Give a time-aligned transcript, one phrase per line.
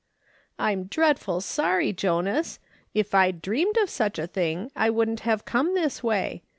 [0.67, 2.57] "I'm dreadful sorry, Jonas.
[2.91, 6.41] If I'd dreamed of such a thing, I wouldn't have come this way.